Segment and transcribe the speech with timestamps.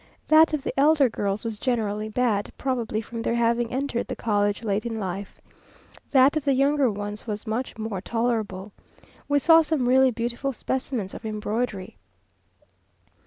[0.29, 4.63] That of the elder girls was generally bad, probably from their having entered the college
[4.63, 5.39] late in life.
[6.09, 8.71] That of the younger ones was much more tolerable.
[9.29, 11.97] We saw some really beautiful specimens of embroidery.